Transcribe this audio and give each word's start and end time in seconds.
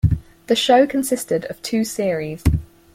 The 0.47 0.55
show 0.55 0.87
consisted 0.87 1.45
of 1.45 1.61
two 1.61 1.83
series. 1.83 2.43